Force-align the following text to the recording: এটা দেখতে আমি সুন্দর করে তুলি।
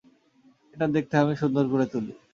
এটা 0.73 0.85
দেখতে 0.95 1.13
আমি 1.17 1.33
সুন্দর 1.41 1.65
করে 1.71 1.85
তুলি। 1.93 2.13